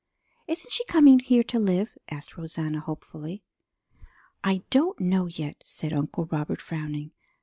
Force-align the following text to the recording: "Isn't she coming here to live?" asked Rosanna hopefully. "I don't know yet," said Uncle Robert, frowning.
"Isn't 0.47 0.73
she 0.73 0.83
coming 0.85 1.19
here 1.19 1.43
to 1.43 1.59
live?" 1.59 1.95
asked 2.09 2.35
Rosanna 2.35 2.79
hopefully. 2.79 3.43
"I 4.43 4.63
don't 4.71 4.99
know 4.99 5.27
yet," 5.27 5.57
said 5.63 5.93
Uncle 5.93 6.25
Robert, 6.25 6.59
frowning. 6.59 7.11